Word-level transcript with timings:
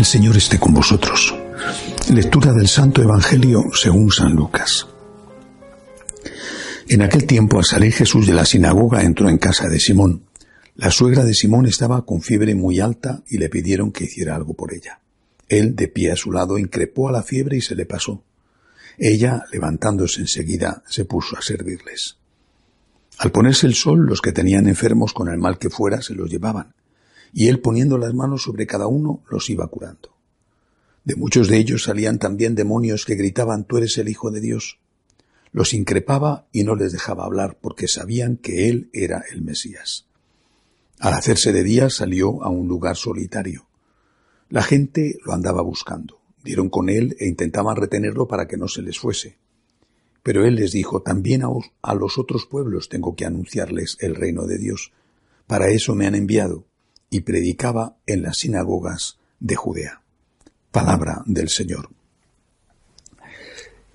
El 0.00 0.06
Señor 0.06 0.34
esté 0.34 0.58
con 0.58 0.72
vosotros. 0.72 1.34
Lectura 2.10 2.54
del 2.54 2.68
Santo 2.68 3.02
Evangelio 3.02 3.64
según 3.74 4.10
San 4.10 4.32
Lucas. 4.32 4.88
En 6.88 7.02
aquel 7.02 7.26
tiempo, 7.26 7.58
al 7.58 7.66
salir 7.66 7.92
Jesús 7.92 8.26
de 8.26 8.32
la 8.32 8.46
sinagoga, 8.46 9.02
entró 9.02 9.28
en 9.28 9.36
casa 9.36 9.68
de 9.68 9.78
Simón. 9.78 10.24
La 10.74 10.90
suegra 10.90 11.22
de 11.22 11.34
Simón 11.34 11.66
estaba 11.66 12.06
con 12.06 12.22
fiebre 12.22 12.54
muy 12.54 12.80
alta 12.80 13.22
y 13.28 13.36
le 13.36 13.50
pidieron 13.50 13.92
que 13.92 14.04
hiciera 14.04 14.36
algo 14.36 14.54
por 14.54 14.72
ella. 14.72 15.00
Él, 15.50 15.76
de 15.76 15.88
pie 15.88 16.12
a 16.12 16.16
su 16.16 16.32
lado, 16.32 16.56
increpó 16.56 17.10
a 17.10 17.12
la 17.12 17.22
fiebre 17.22 17.58
y 17.58 17.60
se 17.60 17.74
le 17.74 17.84
pasó. 17.84 18.24
Ella, 18.96 19.44
levantándose 19.52 20.22
enseguida, 20.22 20.82
se 20.88 21.04
puso 21.04 21.36
a 21.36 21.42
servirles. 21.42 22.16
Al 23.18 23.32
ponerse 23.32 23.66
el 23.66 23.74
sol, 23.74 24.06
los 24.06 24.22
que 24.22 24.32
tenían 24.32 24.66
enfermos 24.66 25.12
con 25.12 25.28
el 25.28 25.36
mal 25.36 25.58
que 25.58 25.68
fuera 25.68 26.00
se 26.00 26.14
los 26.14 26.30
llevaban, 26.30 26.72
y 27.32 27.48
él 27.48 27.60
poniendo 27.60 27.98
las 27.98 28.14
manos 28.14 28.42
sobre 28.42 28.66
cada 28.66 28.86
uno 28.86 29.22
los 29.30 29.48
iba 29.50 29.66
curando. 29.68 30.10
De 31.04 31.16
muchos 31.16 31.48
de 31.48 31.56
ellos 31.56 31.84
salían 31.84 32.18
también 32.18 32.54
demonios 32.54 33.04
que 33.04 33.14
gritaban 33.14 33.64
Tú 33.64 33.78
eres 33.78 33.96
el 33.98 34.08
Hijo 34.08 34.30
de 34.30 34.40
Dios. 34.40 34.78
Los 35.52 35.74
increpaba 35.74 36.46
y 36.52 36.64
no 36.64 36.74
les 36.74 36.92
dejaba 36.92 37.24
hablar 37.24 37.58
porque 37.60 37.88
sabían 37.88 38.36
que 38.36 38.68
él 38.68 38.90
era 38.92 39.24
el 39.32 39.42
Mesías. 39.42 40.06
Al 40.98 41.14
hacerse 41.14 41.52
de 41.52 41.62
día 41.64 41.88
salió 41.88 42.42
a 42.44 42.50
un 42.50 42.68
lugar 42.68 42.96
solitario. 42.96 43.66
La 44.50 44.62
gente 44.62 45.18
lo 45.24 45.32
andaba 45.32 45.62
buscando. 45.62 46.20
Dieron 46.44 46.68
con 46.68 46.88
él 46.88 47.16
e 47.18 47.26
intentaban 47.26 47.76
retenerlo 47.76 48.28
para 48.28 48.46
que 48.46 48.56
no 48.56 48.68
se 48.68 48.82
les 48.82 48.98
fuese. 48.98 49.38
Pero 50.22 50.44
él 50.44 50.56
les 50.56 50.72
dijo, 50.72 51.02
también 51.02 51.42
a, 51.42 51.94
los 51.94 52.18
otros 52.18 52.46
pueblos 52.46 52.88
tengo 52.88 53.16
que 53.16 53.24
anunciarles 53.24 53.96
el 54.00 54.14
reino 54.14 54.46
de 54.46 54.58
Dios. 54.58 54.92
Para 55.46 55.70
eso 55.70 55.94
me 55.94 56.06
han 56.06 56.14
enviado. 56.14 56.64
Y 57.10 57.20
predicaba 57.22 57.96
en 58.06 58.22
las 58.22 58.38
sinagogas 58.38 59.18
de 59.40 59.56
Judea. 59.56 60.00
Palabra 60.70 61.22
del 61.26 61.48
Señor. 61.48 61.90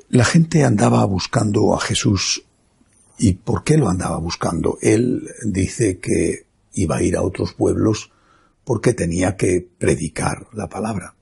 La 0.09 0.25
gente 0.25 0.63
andaba 0.63 1.03
buscando 1.05 1.73
a 1.73 1.79
Jesús. 1.79 2.43
¿Y 3.17 3.33
por 3.33 3.63
qué 3.63 3.77
lo 3.77 3.89
andaba 3.89 4.17
buscando? 4.19 4.77
Él 4.81 5.29
dice 5.45 5.99
que 5.99 6.45
iba 6.73 6.97
a 6.97 7.01
ir 7.01 7.15
a 7.15 7.21
otros 7.21 7.53
pueblos 7.53 8.11
porque 8.65 8.93
tenía 8.93 9.37
que 9.37 9.65
predicar 9.77 10.47
la 10.51 10.67
palabra. 10.67 11.15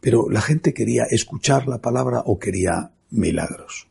Pero 0.00 0.30
la 0.30 0.40
gente 0.40 0.72
quería 0.72 1.04
escuchar 1.04 1.66
la 1.66 1.78
palabra 1.78 2.22
o 2.24 2.38
quería 2.38 2.92
milagros 3.10 3.88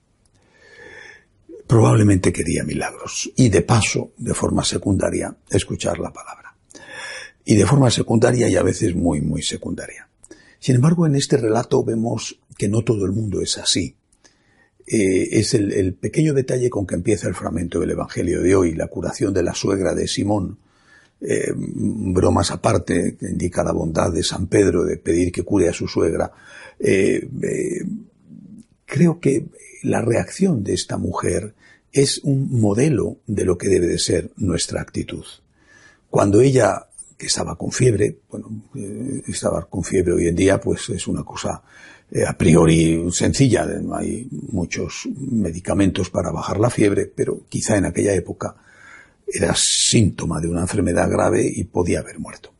probablemente 1.71 2.33
quería 2.33 2.65
milagros 2.65 3.31
y 3.37 3.47
de 3.47 3.61
paso, 3.61 4.11
de 4.17 4.33
forma 4.33 4.61
secundaria, 4.61 5.33
escuchar 5.49 5.99
la 5.99 6.11
palabra. 6.11 6.40
Y 7.45 7.55
de 7.55 7.65
forma 7.65 7.89
secundaria 7.89 8.47
y 8.49 8.55
a 8.55 8.63
veces 8.63 8.95
muy, 8.95 9.21
muy 9.21 9.41
secundaria. 9.41 10.07
Sin 10.59 10.75
embargo, 10.75 11.07
en 11.07 11.15
este 11.15 11.37
relato 11.37 11.83
vemos 11.83 12.39
que 12.57 12.69
no 12.69 12.83
todo 12.83 13.05
el 13.05 13.11
mundo 13.11 13.41
es 13.41 13.57
así. 13.57 13.95
Eh, 14.85 15.39
es 15.39 15.53
el, 15.53 15.93
pequeño 15.93 16.33
detalle 16.33 16.69
con 16.69 16.85
que 16.85 16.95
empieza 16.95 17.27
el 17.27 17.33
fragmento 17.33 17.79
del 17.79 17.91
Evangelio 17.91 18.41
de 18.41 18.55
hoy, 18.55 18.73
la 18.73 18.87
curación 18.87 19.33
de 19.33 19.43
la 19.43 19.53
suegra 19.53 19.95
de 19.95 20.07
Simón. 20.07 20.57
Eh, 21.19 21.51
bromas 21.55 22.51
aparte, 22.51 23.17
indica 23.21 23.63
la 23.63 23.71
bondad 23.71 24.11
de 24.11 24.23
San 24.23 24.47
Pedro 24.47 24.83
de 24.83 24.97
pedir 24.97 25.31
que 25.31 25.43
cure 25.43 25.69
a 25.69 25.73
su 25.73 25.87
suegra. 25.87 26.31
Eh, 26.79 27.27
creo 28.85 29.19
que 29.19 29.45
la 29.83 30.01
reacción 30.01 30.63
de 30.63 30.73
esta 30.73 30.97
mujer 30.97 31.53
es 31.91 32.19
un 32.23 32.59
modelo 32.59 33.17
de 33.27 33.45
lo 33.45 33.57
que 33.57 33.67
debe 33.67 33.87
de 33.87 33.99
ser 33.99 34.31
nuestra 34.37 34.81
actitud. 34.81 35.25
Cuando 36.09 36.41
ella, 36.41 36.87
estaba 37.27 37.55
con 37.55 37.71
fiebre, 37.71 38.19
bueno, 38.29 38.49
eh, 38.75 39.23
estaba 39.27 39.67
con 39.69 39.83
fiebre 39.83 40.13
hoy 40.13 40.27
en 40.27 40.35
día, 40.35 40.59
pues 40.59 40.89
es 40.89 41.07
una 41.07 41.23
cosa 41.23 41.61
eh, 42.11 42.25
a 42.27 42.37
priori 42.37 43.09
sencilla, 43.11 43.65
no 43.65 43.95
hay 43.95 44.27
muchos 44.51 45.07
medicamentos 45.15 46.09
para 46.09 46.31
bajar 46.31 46.59
la 46.59 46.69
fiebre, 46.69 47.11
pero 47.13 47.45
quizá 47.47 47.77
en 47.77 47.85
aquella 47.85 48.13
época 48.13 48.55
era 49.25 49.53
síntoma 49.55 50.41
de 50.41 50.49
una 50.49 50.61
enfermedad 50.61 51.09
grave 51.09 51.49
y 51.49 51.63
podía 51.63 51.99
haber 51.99 52.19
muerto. 52.19 52.53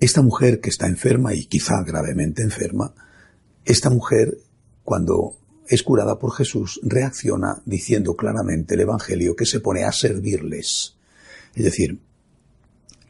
Esta 0.00 0.20
mujer 0.20 0.60
que 0.60 0.70
está 0.70 0.88
enferma 0.88 1.32
y 1.32 1.46
quizá 1.46 1.82
gravemente 1.86 2.42
enferma, 2.42 2.92
esta 3.64 3.88
mujer 3.88 4.36
cuando 4.82 5.36
es 5.68 5.84
curada 5.84 6.18
por 6.18 6.32
Jesús, 6.34 6.80
reacciona 6.82 7.62
diciendo 7.64 8.16
claramente 8.16 8.74
el 8.74 8.80
Evangelio 8.80 9.36
que 9.36 9.46
se 9.46 9.60
pone 9.60 9.84
a 9.84 9.92
servirles. 9.92 10.96
Es 11.54 11.64
decir, 11.64 12.00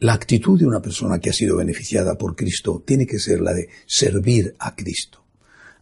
la 0.03 0.11
actitud 0.11 0.59
de 0.59 0.65
una 0.65 0.81
persona 0.81 1.19
que 1.19 1.29
ha 1.29 1.33
sido 1.33 1.55
beneficiada 1.55 2.17
por 2.17 2.35
Cristo 2.35 2.83
tiene 2.85 3.07
que 3.07 3.19
ser 3.19 3.39
la 3.39 3.53
de 3.53 3.69
servir 3.85 4.53
a 4.59 4.75
Cristo. 4.75 5.23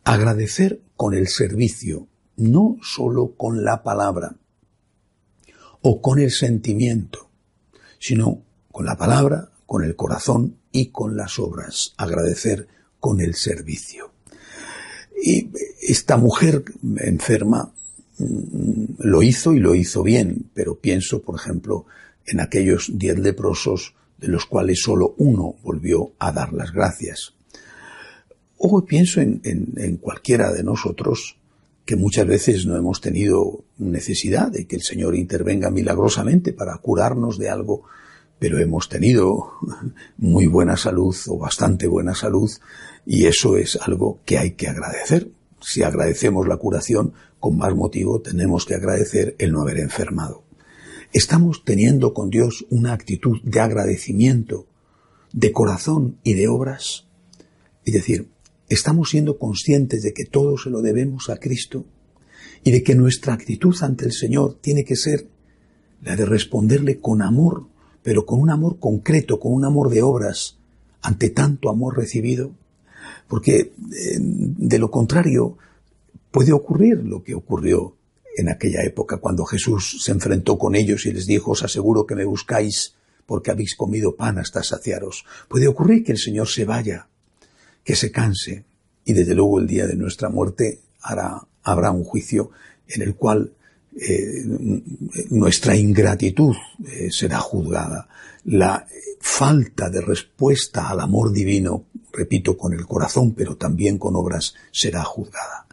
Agradecer 0.04 0.80
con 0.96 1.16
el 1.16 1.28
servicio, 1.28 2.08
no 2.38 2.78
solo 2.84 3.34
con 3.36 3.64
la 3.64 3.82
palabra 3.82 4.36
o 5.82 6.04
con 6.04 6.20
el 6.20 6.30
sentimiento, 6.30 7.32
sino 7.98 8.44
con 8.72 8.86
la 8.86 8.96
palabra, 8.96 9.50
con 9.66 9.84
el 9.84 9.96
corazón 9.96 10.56
y 10.72 10.92
con 10.92 11.18
las 11.18 11.40
obras. 11.40 11.96
Agradecer 11.98 12.68
con 13.00 13.22
el 13.22 13.34
servicio. 13.34 14.12
Y 15.20 15.50
esta 15.82 16.18
mujer 16.18 16.64
enferma 16.98 17.74
mm, 18.20 18.84
lo 19.00 19.24
hizo 19.24 19.54
y 19.54 19.60
lo 19.60 19.74
hizo 19.74 20.04
bien, 20.04 20.52
pero 20.54 20.76
pienso, 20.76 21.24
por 21.24 21.40
ejemplo, 21.40 21.88
en 22.28 22.40
aquellos 22.40 22.92
diez 22.94 23.18
leprosos 23.18 23.96
de 24.22 24.28
los 24.28 24.46
cuales 24.46 24.82
solo 24.82 25.16
uno 25.18 25.56
volvió 25.64 26.12
a 26.20 26.32
dar 26.32 26.54
las 26.54 26.72
gracias. 26.72 27.34
O 28.58 28.86
pienso 28.86 29.20
en, 29.20 29.42
en, 29.44 29.98
cualquiera 29.98 30.52
de 30.54 30.64
nosotros 30.64 31.38
que 31.84 31.96
muchas 31.96 32.28
veces 32.28 32.68
no 32.68 32.78
hemos 32.78 33.02
tenido 33.02 33.64
necesidad 33.80 34.52
de 34.52 34.68
que 34.68 34.76
el 34.76 34.84
Señor 34.84 35.16
intervenga 35.16 35.72
milagrosamente 35.72 36.54
para 36.54 36.78
curarnos 36.78 37.40
de 37.40 37.50
algo, 37.50 37.84
pero 38.38 38.60
hemos 38.60 38.88
tenido 38.88 39.54
muy 40.18 40.46
buena 40.46 40.78
salud 40.78 41.16
o 41.28 41.40
bastante 41.40 41.88
buena 41.88 42.14
salud 42.14 42.52
y 43.04 43.26
eso 43.26 43.58
es 43.58 43.80
algo 43.82 44.20
que 44.24 44.38
hay 44.38 44.52
que 44.52 44.68
agradecer. 44.68 45.30
Si 45.60 45.82
agradecemos 45.82 46.48
la 46.48 46.58
curación, 46.58 47.14
con 47.40 47.58
más 47.58 47.74
motivo 47.74 48.22
tenemos 48.22 48.66
que 48.66 48.76
agradecer 48.76 49.36
el 49.40 49.52
no 49.52 49.62
haber 49.62 49.80
enfermado. 49.80 50.44
Estamos 51.14 51.64
teniendo 51.66 52.14
con 52.14 52.30
Dios 52.30 52.66
una 52.70 52.94
actitud 52.94 53.42
de 53.44 53.60
agradecimiento, 53.60 54.68
de 55.34 55.52
corazón 55.52 56.18
y 56.24 56.34
de 56.34 56.48
obras. 56.48 57.06
Es 57.86 57.94
decir, 57.94 58.30
estamos 58.70 59.10
siendo 59.10 59.38
conscientes 59.38 60.04
de 60.04 60.14
que 60.14 60.26
todo 60.26 60.58
se 60.58 60.70
lo 60.70 60.82
debemos 60.82 61.30
a 61.30 61.38
Cristo 61.38 61.86
y 62.64 62.72
de 62.72 62.84
que 62.84 62.96
nuestra 62.96 63.34
actitud 63.34 63.76
ante 63.82 64.06
el 64.06 64.14
Señor 64.14 64.60
tiene 64.62 64.84
que 64.84 64.96
ser 64.96 65.28
la 66.02 66.16
de 66.16 66.26
responderle 66.26 67.00
con 67.00 67.22
amor, 67.22 67.68
pero 68.04 68.26
con 68.26 68.40
un 68.40 68.50
amor 68.50 68.80
concreto, 68.80 69.40
con 69.40 69.54
un 69.54 69.66
amor 69.66 69.90
de 69.90 70.02
obras, 70.02 70.58
ante 71.02 71.30
tanto 71.30 71.70
amor 71.70 71.98
recibido 71.98 72.52
porque 73.28 73.60
eh, 73.60 73.72
de 74.20 74.80
lo 74.80 74.92
contrario 74.92 75.58
puede 76.32 76.52
ocurrir 76.52 76.98
lo 76.98 77.24
que 77.24 77.36
ocurrió 77.36 77.96
en 78.36 78.50
aquella 78.50 78.84
época 78.84 79.18
cuando 79.18 79.46
Jesús 79.46 80.04
se 80.04 80.12
enfrentó 80.12 80.58
con 80.58 80.76
ellos 80.76 81.06
y 81.06 81.14
les 81.14 81.26
dijo, 81.26 81.52
os 81.52 81.64
aseguro 81.64 82.06
que 82.06 82.16
me 82.16 82.26
buscáis 82.26 82.96
porque 83.26 83.52
habéis 83.52 83.76
comido 83.76 84.16
pan 84.16 84.40
hasta 84.40 84.64
saciaros. 84.64 85.26
Puede 85.48 85.68
ocurrir 85.68 86.04
que 86.04 86.12
el 86.12 86.18
Señor 86.18 86.48
se 86.48 86.66
vaya, 86.66 87.08
que 87.84 87.96
se 87.96 88.12
canse 88.12 88.66
y 89.06 89.14
desde 89.14 89.36
luego 89.36 89.60
el 89.60 89.68
día 89.68 89.88
de 89.88 89.96
nuestra 89.96 90.30
muerte 90.30 90.80
habrá 91.02 91.92
un 91.92 92.04
juicio 92.04 92.52
en 92.88 93.02
el 93.02 93.16
cual 93.16 93.54
eh, 94.00 94.44
nuestra 95.30 95.76
ingratitud 95.76 96.56
eh, 96.86 97.10
será 97.12 97.40
juzgada. 97.40 98.08
La 98.46 98.86
falta 99.20 99.90
de 99.90 100.02
respuesta 100.02 100.90
al 100.90 101.00
amor 101.00 101.32
divino 101.32 101.86
repito, 102.12 102.58
con 102.58 102.74
el 102.74 102.86
corazón, 102.86 103.34
pero 103.34 103.56
también 103.56 103.98
con 103.98 104.16
obras, 104.16 104.56
será 104.72 105.04
juzgada. 105.04 105.66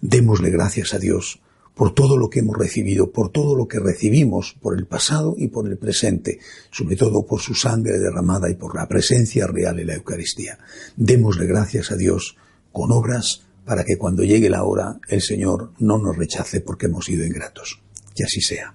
Démosle 0.00 0.50
gracias 0.50 0.94
a 0.94 0.98
Dios 0.98 1.40
por 1.74 1.92
todo 1.92 2.16
lo 2.16 2.30
que 2.30 2.40
hemos 2.40 2.56
recibido, 2.56 3.10
por 3.10 3.30
todo 3.30 3.56
lo 3.56 3.66
que 3.66 3.80
recibimos, 3.80 4.56
por 4.60 4.78
el 4.78 4.86
pasado 4.86 5.34
y 5.36 5.48
por 5.48 5.68
el 5.68 5.76
presente, 5.76 6.38
sobre 6.70 6.96
todo 6.96 7.26
por 7.26 7.40
su 7.40 7.54
sangre 7.54 7.98
derramada 7.98 8.48
y 8.50 8.54
por 8.54 8.74
la 8.76 8.86
presencia 8.86 9.46
real 9.46 9.80
en 9.80 9.88
la 9.88 9.94
Eucaristía. 9.94 10.58
Démosle 10.96 11.46
gracias 11.46 11.90
a 11.90 11.96
Dios 11.96 12.36
con 12.72 12.92
obras 12.92 13.42
para 13.64 13.84
que 13.84 13.96
cuando 13.96 14.22
llegue 14.22 14.50
la 14.50 14.64
hora 14.64 15.00
el 15.08 15.22
Señor 15.22 15.72
no 15.78 15.98
nos 15.98 16.16
rechace 16.16 16.60
porque 16.60 16.86
hemos 16.86 17.06
sido 17.06 17.24
ingratos. 17.24 17.80
Que 18.14 18.24
así 18.24 18.40
sea. 18.40 18.74